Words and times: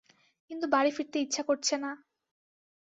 কিন্তু 0.51 0.65
বাড়ি 0.67 0.91
ফিরতে 0.95 1.17
ইচ্ছে 1.19 1.41
করছে 1.43 1.75
না। 1.77 1.91